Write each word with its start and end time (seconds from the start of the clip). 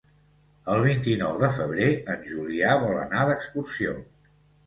El 0.75 0.79
vint-i-nou 0.85 1.35
de 1.43 1.49
febrer 1.57 1.89
en 2.15 2.25
Julià 2.31 2.71
vol 2.85 2.97
anar 3.05 3.27
d'excursió. 3.33 3.93